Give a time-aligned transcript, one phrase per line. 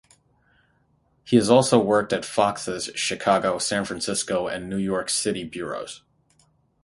[1.23, 6.01] He has also worked at Fox's Chicago, San Francisco, and New York City bureaus.